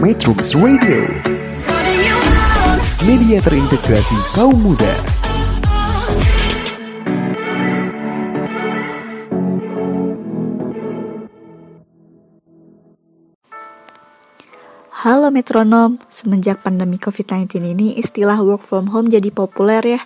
[0.00, 1.12] Metrums Radio
[3.04, 4.88] Media terintegrasi kaum muda
[15.04, 20.00] Halo metronom, semenjak pandemi COVID-19 ini istilah work from home jadi populer ya.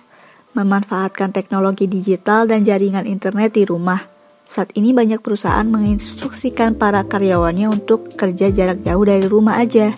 [0.59, 4.14] Memanfaatkan teknologi digital dan jaringan internet di rumah.
[4.45, 9.97] Saat ini banyak perusahaan menginstruksikan para karyawannya untuk kerja jarak jauh dari rumah aja.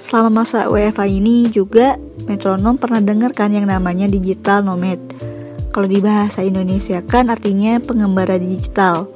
[0.00, 4.98] Selama masa WFA ini juga metronom pernah dengar kan yang namanya digital nomad.
[5.68, 9.06] Kalau di bahasa Indonesia kan artinya pengembara digital.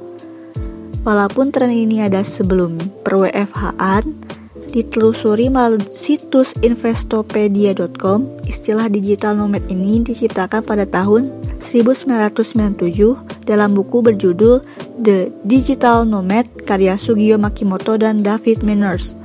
[1.03, 4.33] Walaupun tren ini ada sebelum per WFH-an,
[4.73, 11.29] Ditelusuri melalui situs investopedia.com, istilah digital nomad ini diciptakan pada tahun
[11.61, 14.63] 1997 dalam buku berjudul
[14.99, 19.15] The Digital Nomad karya Sugio Makimoto dan David Manners.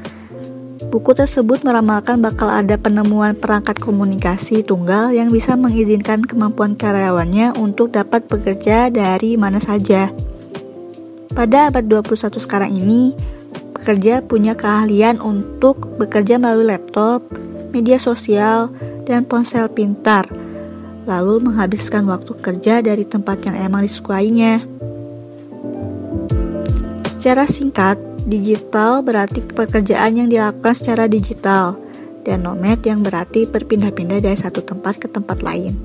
[0.88, 7.92] Buku tersebut meramalkan bakal ada penemuan perangkat komunikasi tunggal yang bisa mengizinkan kemampuan karyawannya untuk
[7.92, 10.08] dapat bekerja dari mana saja.
[11.28, 13.12] Pada abad 21 sekarang ini,
[13.77, 17.20] pekerja punya keahlian untuk bekerja melalui laptop,
[17.70, 18.72] media sosial,
[19.05, 20.25] dan ponsel pintar,
[21.09, 24.61] lalu menghabiskan waktu kerja dari tempat yang emang disukainya.
[27.09, 27.97] Secara singkat,
[28.28, 31.81] digital berarti pekerjaan yang dilakukan secara digital,
[32.28, 35.81] dan nomad yang berarti berpindah-pindah dari satu tempat ke tempat lain.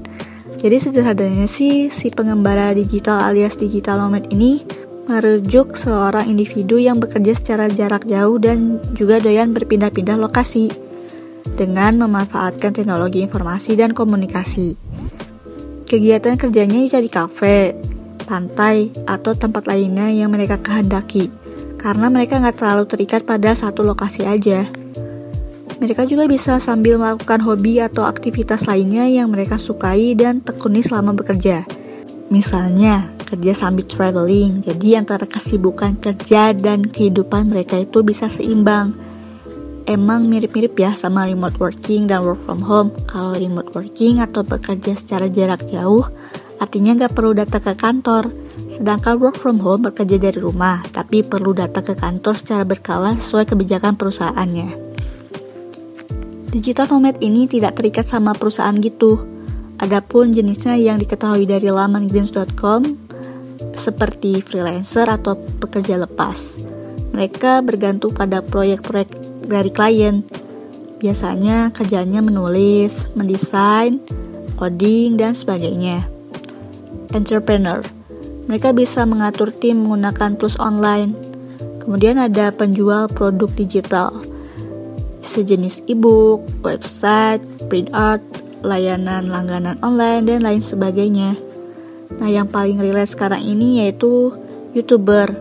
[0.60, 4.62] Jadi sederhananya sih, si pengembara digital alias digital nomad ini
[5.08, 10.72] merujuk seorang individu yang bekerja secara jarak jauh dan juga doyan berpindah-pindah lokasi
[11.60, 14.83] dengan memanfaatkan teknologi informasi dan komunikasi.
[15.84, 17.76] Kegiatan kerjanya bisa di kafe,
[18.26, 21.30] pantai, atau tempat lainnya yang mereka kehendaki,
[21.78, 24.66] karena mereka nggak terlalu terikat pada satu lokasi aja.
[25.84, 31.12] Mereka juga bisa sambil melakukan hobi atau aktivitas lainnya yang mereka sukai dan tekuni selama
[31.12, 31.68] bekerja.
[32.32, 34.64] Misalnya, kerja sambil traveling.
[34.64, 38.96] Jadi antara kesibukan kerja dan kehidupan mereka itu bisa seimbang.
[39.84, 42.96] Emang mirip-mirip ya sama remote working dan work from home.
[43.04, 46.08] Kalau remote working atau bekerja secara jarak jauh,
[46.64, 48.32] artinya nggak perlu datang ke kantor.
[48.72, 53.44] Sedangkan work from home bekerja dari rumah, tapi perlu datang ke kantor secara berkala sesuai
[53.44, 54.70] kebijakan perusahaannya.
[56.54, 59.20] Digital nomad ini tidak terikat sama perusahaan gitu.
[59.84, 63.04] Adapun jenisnya yang diketahui dari laman greens.com
[63.76, 66.62] seperti freelancer atau pekerja lepas.
[67.14, 70.24] Mereka bergantung pada proyek-proyek dari klien.
[71.04, 74.00] Biasanya kerjanya menulis, mendesain,
[74.56, 76.08] coding, dan sebagainya.
[77.12, 77.84] Entrepreneur.
[78.48, 81.16] Mereka bisa mengatur tim menggunakan tools online.
[81.84, 84.12] Kemudian ada penjual produk digital.
[85.24, 88.24] Sejenis e-book, website, print art,
[88.64, 91.36] layanan langganan online, dan lain sebagainya.
[92.20, 94.32] Nah, yang paling relate sekarang ini yaitu
[94.72, 95.36] YouTuber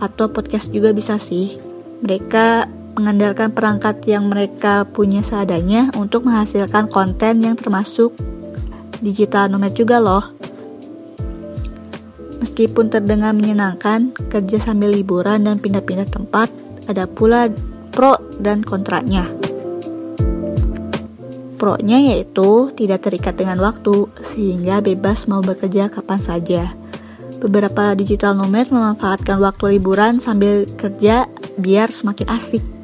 [0.00, 1.56] atau podcast juga bisa sih.
[2.02, 8.12] Mereka mengandalkan perangkat yang mereka punya seadanya untuk menghasilkan konten yang termasuk
[9.00, 10.24] digital nomad juga loh.
[12.42, 16.50] Meskipun terdengar menyenangkan, kerja sambil liburan dan pindah-pindah tempat,
[16.90, 17.46] ada pula
[17.94, 19.30] pro dan kontraknya.
[21.54, 26.62] Pro-nya yaitu tidak terikat dengan waktu, sehingga bebas mau bekerja kapan saja.
[27.38, 32.81] Beberapa digital nomad memanfaatkan waktu liburan sambil kerja biar semakin asik.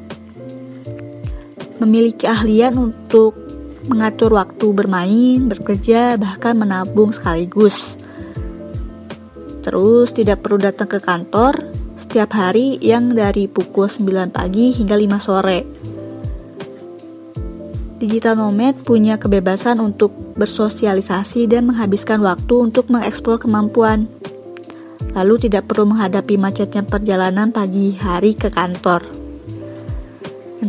[1.79, 3.35] Memiliki keahlian untuk
[3.87, 7.95] mengatur waktu bermain, bekerja, bahkan menabung sekaligus.
[9.63, 15.19] Terus tidak perlu datang ke kantor setiap hari yang dari pukul 9 pagi hingga 5
[15.19, 15.59] sore
[17.99, 24.07] Digital nomad punya kebebasan untuk bersosialisasi dan menghabiskan waktu untuk mengeksplor kemampuan.
[25.11, 29.18] Lalu tidak perlu menghadapi macetnya perjalanan pagi hari ke kantor.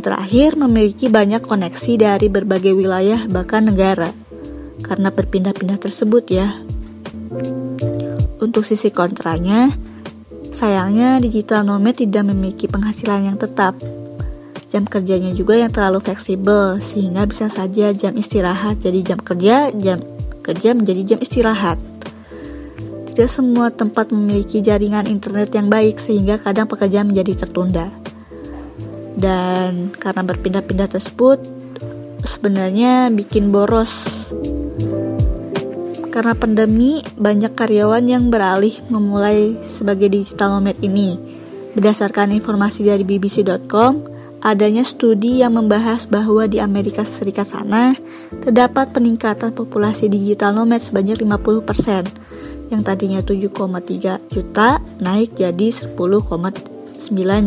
[0.01, 4.13] Terakhir, memiliki banyak koneksi dari berbagai wilayah bahkan negara.
[4.81, 6.57] Karena berpindah-pindah tersebut ya.
[8.41, 9.71] Untuk sisi kontranya,
[10.51, 13.77] sayangnya digital nomad tidak memiliki penghasilan yang tetap
[14.71, 19.99] Jam kerjanya juga yang terlalu fleksibel sehingga bisa saja jam istirahat jadi jam kerja, jam
[20.47, 21.75] kerja menjadi jam istirahat.
[23.11, 27.91] Tidak semua tempat memiliki jaringan internet yang baik sehingga kadang pekerjaan menjadi tertunda.
[29.19, 31.39] Dan karena berpindah-pindah tersebut
[32.25, 33.93] sebenarnya bikin boros.
[36.11, 41.15] Karena pandemi, banyak karyawan yang beralih memulai sebagai digital nomad ini.
[41.71, 44.11] Berdasarkan informasi dari bbc.com,
[44.43, 47.95] adanya studi yang membahas bahwa di Amerika Serikat sana
[48.43, 55.95] terdapat peningkatan populasi digital nomad sebanyak 50%, yang tadinya 7,3 juta naik jadi 10,9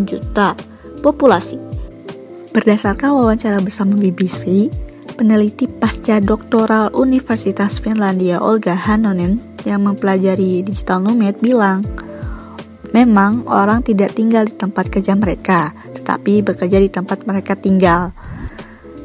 [0.08, 0.73] juta
[1.04, 1.60] populasi.
[2.56, 4.72] Berdasarkan wawancara bersama BBC,
[5.20, 11.84] peneliti pasca doktoral Universitas Finlandia Olga Hanonen yang mempelajari digital nomad bilang,
[12.96, 18.16] memang orang tidak tinggal di tempat kerja mereka, tetapi bekerja di tempat mereka tinggal.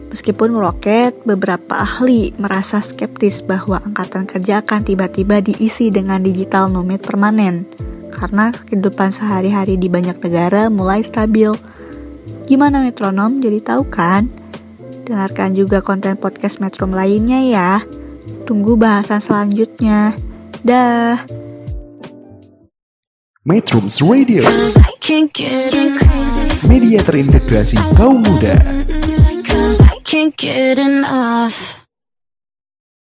[0.08, 7.04] Meskipun meroket, beberapa ahli merasa skeptis bahwa angkatan kerja akan tiba-tiba diisi dengan digital nomad
[7.04, 7.68] permanen,
[8.12, 11.52] karena kehidupan sehari-hari di banyak negara mulai stabil.
[12.48, 13.44] Gimana metronom?
[13.44, 14.32] Jadi tahu kan?
[15.04, 17.72] Dengarkan juga konten podcast Metrum lainnya ya.
[18.48, 20.16] Tunggu bahasan selanjutnya.
[20.64, 21.20] Dah.
[23.44, 24.44] Metrums Radio
[26.68, 28.56] Media terintegrasi kaum muda
[30.08, 31.77] can't get enough